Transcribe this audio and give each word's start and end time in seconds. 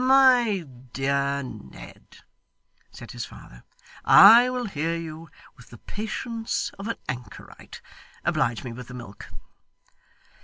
'My 0.03 0.65
dear 0.93 1.43
Ned,' 1.43 2.23
said 2.89 3.11
his 3.11 3.23
father, 3.25 3.63
'I 4.03 4.49
will 4.49 4.65
hear 4.65 4.95
you 4.95 5.29
with 5.55 5.69
the 5.69 5.77
patience 5.77 6.71
of 6.79 6.87
an 6.87 6.97
anchorite. 7.07 7.81
Oblige 8.25 8.63
me 8.63 8.73
with 8.73 8.87
the 8.87 8.95
milk. 8.95 9.29